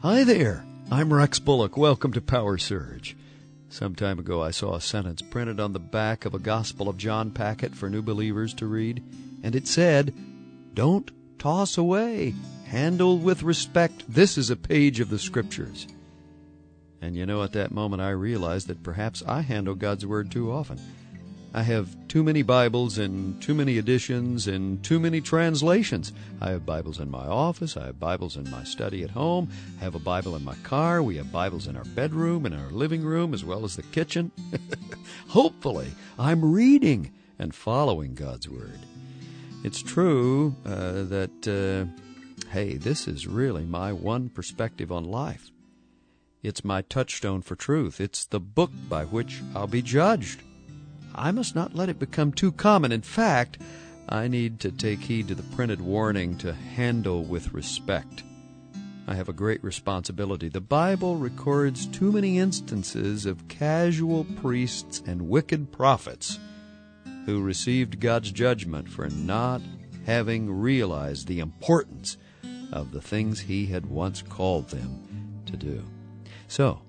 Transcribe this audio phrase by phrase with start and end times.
[0.00, 0.64] Hi there.
[0.92, 1.76] I'm Rex Bullock.
[1.76, 3.16] Welcome to Power Surge.
[3.68, 6.96] Some time ago, I saw a sentence printed on the back of a Gospel of
[6.96, 9.02] John packet for new believers to read,
[9.42, 10.14] and it said,
[10.72, 12.36] Don't toss away.
[12.66, 14.04] Handle with respect.
[14.08, 15.88] This is a page of the Scriptures.
[17.02, 20.52] And you know, at that moment, I realized that perhaps I handle God's Word too
[20.52, 20.78] often.
[21.54, 26.12] I have too many Bibles and too many editions and too many translations.
[26.42, 27.74] I have Bibles in my office.
[27.74, 29.48] I have Bibles in my study at home.
[29.80, 31.02] I have a Bible in my car.
[31.02, 34.30] We have Bibles in our bedroom and our living room as well as the kitchen.
[35.28, 38.78] Hopefully, I'm reading and following God's Word.
[39.64, 45.50] It's true uh, that, uh, hey, this is really my one perspective on life.
[46.42, 48.02] It's my touchstone for truth.
[48.02, 50.42] It's the book by which I'll be judged.
[51.18, 52.92] I must not let it become too common.
[52.92, 53.58] In fact,
[54.08, 58.22] I need to take heed to the printed warning to handle with respect.
[59.08, 60.48] I have a great responsibility.
[60.48, 66.38] The Bible records too many instances of casual priests and wicked prophets
[67.26, 69.60] who received God's judgment for not
[70.06, 72.16] having realized the importance
[72.72, 75.84] of the things He had once called them to do.
[76.46, 76.80] So,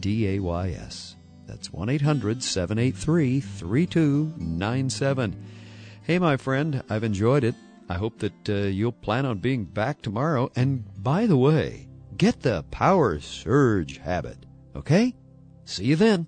[0.00, 1.16] DAYS.
[1.46, 5.44] That's 1 800 783 3297.
[6.02, 7.54] Hey, my friend, I've enjoyed it.
[7.88, 10.52] I hope that uh, you'll plan on being back tomorrow.
[10.54, 11.87] And by the way,
[12.18, 14.44] get the Power Surge habit,
[14.76, 15.14] okay?
[15.64, 16.26] See you then.